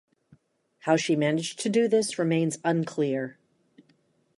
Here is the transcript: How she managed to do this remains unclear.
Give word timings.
How 0.79 0.95
she 0.97 1.15
managed 1.15 1.59
to 1.59 1.69
do 1.69 1.87
this 1.87 2.17
remains 2.17 2.57
unclear. 2.65 3.37